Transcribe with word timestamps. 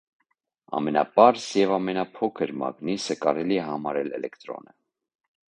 Ամենապարզ 0.77 1.45
և 1.61 1.73
ամենափոքր 1.75 2.55
մագնիսը 2.63 3.17
կարելի 3.27 3.61
է 3.61 3.69
համարել 3.69 4.13
էլեկտրոնը։ 4.21 4.77